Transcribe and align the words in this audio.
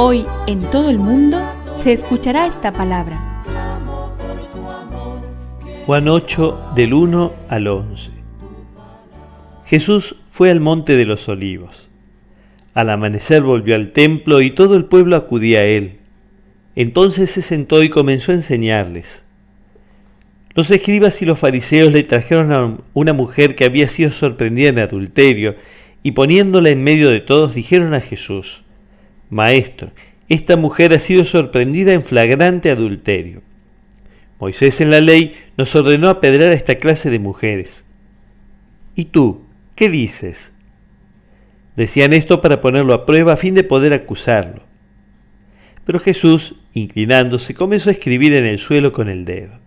Hoy 0.00 0.24
en 0.46 0.60
todo 0.60 0.90
el 0.90 0.98
mundo 0.98 1.40
se 1.74 1.92
escuchará 1.92 2.46
esta 2.46 2.72
palabra. 2.72 3.42
Juan 5.86 6.06
8 6.06 6.70
del 6.76 6.94
1 6.94 7.32
al 7.48 7.66
11. 7.66 8.12
Jesús 9.66 10.14
fue 10.30 10.52
al 10.52 10.60
monte 10.60 10.96
de 10.96 11.04
los 11.04 11.28
olivos. 11.28 11.88
Al 12.74 12.90
amanecer 12.90 13.42
volvió 13.42 13.74
al 13.74 13.90
templo 13.90 14.40
y 14.40 14.52
todo 14.52 14.76
el 14.76 14.84
pueblo 14.84 15.16
acudía 15.16 15.58
a 15.58 15.64
él. 15.64 15.96
Entonces 16.76 17.32
se 17.32 17.42
sentó 17.42 17.82
y 17.82 17.88
comenzó 17.88 18.30
a 18.30 18.36
enseñarles. 18.36 19.24
Los 20.54 20.70
escribas 20.70 21.20
y 21.22 21.24
los 21.24 21.40
fariseos 21.40 21.92
le 21.92 22.04
trajeron 22.04 22.52
a 22.52 22.78
una 22.94 23.14
mujer 23.14 23.56
que 23.56 23.64
había 23.64 23.88
sido 23.88 24.12
sorprendida 24.12 24.68
en 24.68 24.78
adulterio 24.78 25.56
y 26.04 26.12
poniéndola 26.12 26.70
en 26.70 26.84
medio 26.84 27.10
de 27.10 27.18
todos 27.18 27.52
dijeron 27.52 27.94
a 27.94 28.00
Jesús, 28.00 28.62
Maestro, 29.30 29.92
esta 30.28 30.56
mujer 30.56 30.92
ha 30.92 30.98
sido 30.98 31.24
sorprendida 31.24 31.92
en 31.92 32.02
flagrante 32.02 32.70
adulterio. 32.70 33.42
Moisés 34.38 34.80
en 34.80 34.90
la 34.90 35.00
ley 35.00 35.34
nos 35.56 35.74
ordenó 35.74 36.08
apedrear 36.08 36.52
a 36.52 36.54
esta 36.54 36.76
clase 36.76 37.10
de 37.10 37.18
mujeres. 37.18 37.84
¿Y 38.94 39.06
tú, 39.06 39.42
qué 39.74 39.88
dices? 39.88 40.52
Decían 41.76 42.12
esto 42.12 42.40
para 42.40 42.60
ponerlo 42.60 42.94
a 42.94 43.06
prueba 43.06 43.34
a 43.34 43.36
fin 43.36 43.54
de 43.54 43.64
poder 43.64 43.92
acusarlo. 43.92 44.62
Pero 45.84 45.98
Jesús, 45.98 46.56
inclinándose, 46.74 47.54
comenzó 47.54 47.88
a 47.88 47.92
escribir 47.92 48.34
en 48.34 48.44
el 48.44 48.58
suelo 48.58 48.92
con 48.92 49.08
el 49.08 49.24
dedo. 49.24 49.58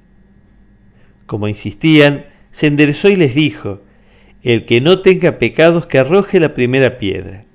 Como 1.26 1.48
insistían, 1.48 2.26
se 2.52 2.68
enderezó 2.68 3.10
y 3.10 3.16
les 3.16 3.34
dijo, 3.34 3.82
El 4.44 4.66
que 4.66 4.82
no 4.82 5.00
tenga 5.02 5.40
pecados 5.40 5.86
que 5.86 5.98
arroje 5.98 6.40
la 6.40 6.54
primera 6.54 6.98
piedra. 6.98 7.46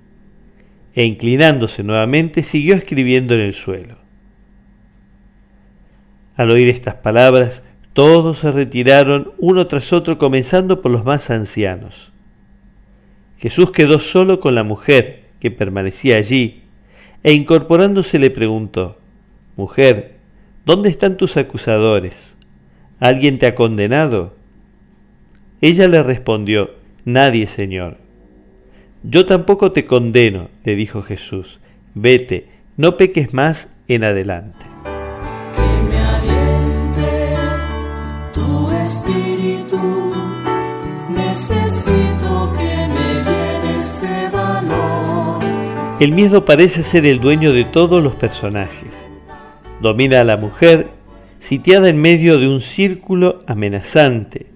E 0.96 1.04
inclinándose 1.04 1.84
nuevamente, 1.84 2.42
siguió 2.42 2.74
escribiendo 2.74 3.34
en 3.34 3.40
el 3.40 3.54
suelo. 3.54 3.98
Al 6.34 6.50
oír 6.50 6.68
estas 6.68 6.94
palabras, 6.94 7.62
todos 7.92 8.40
se 8.40 8.50
retiraron 8.50 9.32
uno 9.38 9.66
tras 9.66 9.92
otro, 9.92 10.18
comenzando 10.18 10.82
por 10.82 10.90
los 10.90 11.04
más 11.04 11.30
ancianos. 11.30 12.12
Jesús 13.38 13.70
quedó 13.70 13.98
solo 13.98 14.40
con 14.40 14.54
la 14.54 14.64
mujer 14.64 15.24
que 15.38 15.50
permanecía 15.50 16.16
allí, 16.16 16.62
e 17.22 17.32
incorporándose 17.32 18.18
le 18.18 18.30
preguntó, 18.30 18.98
Mujer, 19.56 20.16
¿dónde 20.64 20.88
están 20.88 21.16
tus 21.16 21.36
acusadores? 21.36 22.36
¿Alguien 23.00 23.38
te 23.38 23.46
ha 23.46 23.54
condenado? 23.54 24.34
Ella 25.60 25.88
le 25.88 26.02
respondió, 26.02 26.70
Nadie, 27.04 27.46
Señor. 27.46 28.05
Yo 29.08 29.24
tampoco 29.24 29.70
te 29.70 29.84
condeno, 29.84 30.48
le 30.64 30.74
dijo 30.74 31.00
Jesús. 31.00 31.60
Vete, 31.94 32.48
no 32.76 32.96
peques 32.96 33.32
más 33.32 33.78
en 33.86 34.02
adelante. 34.02 34.66
Que 35.54 35.82
me 35.88 35.96
aliente 35.96 37.36
tu 38.34 38.68
espíritu. 38.72 40.12
Necesito 41.08 42.52
que 42.58 42.88
me 42.88 43.22
llenes 43.22 44.02
de 44.02 44.36
valor. 44.36 45.38
El 46.00 46.10
miedo 46.10 46.44
parece 46.44 46.82
ser 46.82 47.06
el 47.06 47.20
dueño 47.20 47.52
de 47.52 47.62
todos 47.62 48.02
los 48.02 48.16
personajes. 48.16 49.06
Domina 49.80 50.20
a 50.20 50.24
la 50.24 50.36
mujer, 50.36 50.88
sitiada 51.38 51.90
en 51.90 51.98
medio 51.98 52.40
de 52.40 52.48
un 52.48 52.60
círculo 52.60 53.44
amenazante. 53.46 54.46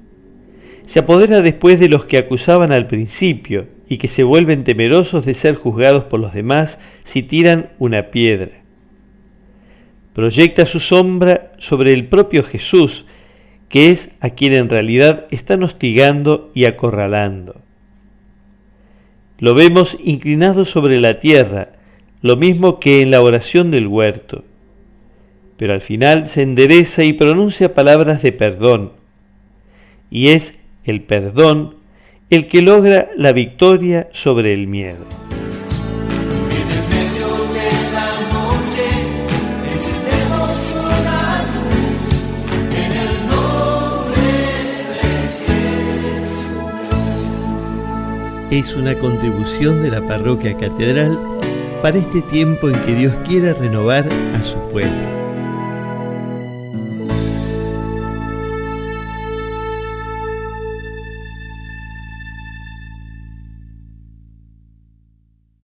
Se 0.86 0.98
apodera 0.98 1.41
después 1.41 1.78
de 1.78 1.88
los 1.88 2.04
que 2.06 2.19
acusaban 2.19 2.72
al 2.72 2.88
principio 2.88 3.78
y 3.90 3.98
que 3.98 4.06
se 4.06 4.22
vuelven 4.22 4.62
temerosos 4.62 5.26
de 5.26 5.34
ser 5.34 5.56
juzgados 5.56 6.04
por 6.04 6.20
los 6.20 6.32
demás 6.32 6.78
si 7.02 7.24
tiran 7.24 7.70
una 7.80 8.12
piedra. 8.12 8.62
Proyecta 10.14 10.64
su 10.64 10.78
sombra 10.78 11.50
sobre 11.58 11.92
el 11.92 12.06
propio 12.06 12.44
Jesús, 12.44 13.04
que 13.68 13.90
es 13.90 14.12
a 14.20 14.30
quien 14.30 14.52
en 14.52 14.68
realidad 14.68 15.26
están 15.32 15.64
hostigando 15.64 16.52
y 16.54 16.66
acorralando. 16.66 17.62
Lo 19.38 19.54
vemos 19.54 19.98
inclinado 20.04 20.64
sobre 20.64 21.00
la 21.00 21.18
tierra, 21.18 21.72
lo 22.22 22.36
mismo 22.36 22.78
que 22.78 23.02
en 23.02 23.10
la 23.10 23.22
oración 23.22 23.72
del 23.72 23.88
huerto. 23.88 24.44
Pero 25.56 25.74
al 25.74 25.80
final 25.80 26.28
se 26.28 26.42
endereza 26.42 27.02
y 27.02 27.12
pronuncia 27.12 27.74
palabras 27.74 28.22
de 28.22 28.30
perdón. 28.30 28.92
Y 30.12 30.28
es 30.28 30.60
el 30.84 31.02
perdón 31.02 31.79
el 32.30 32.46
que 32.46 32.62
logra 32.62 33.10
la 33.16 33.32
victoria 33.32 34.08
sobre 34.12 34.52
el 34.52 34.68
miedo. 34.68 35.04
Es 48.52 48.74
una 48.74 48.96
contribución 48.96 49.82
de 49.82 49.90
la 49.90 50.00
parroquia 50.00 50.56
catedral 50.56 51.19
para 51.82 51.98
este 51.98 52.20
tiempo 52.22 52.69
en 52.69 52.80
que 52.82 52.94
Dios 52.94 53.14
quiere 53.26 53.54
renovar 53.54 54.08
a 54.34 54.42
su 54.42 54.58
pueblo. 54.70 55.19